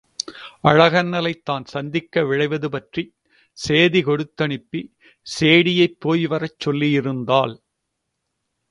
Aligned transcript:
அழகண்ணலைத் 0.63 1.43
தான் 1.43 1.65
சந்திக்க 1.65 2.23
விழைவது 2.23 2.69
பற்றிச் 2.69 3.13
சேதி 3.57 4.01
கொடுத்தனுப்பி 4.03 4.81
சேடியைப் 5.27 5.99
போய்வரச் 6.05 6.59
சொல்லியிருந்தாள். 6.65 7.55